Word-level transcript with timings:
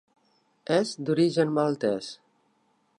És 0.77 0.93
d'origen 1.09 1.55
maltès. 1.59 2.13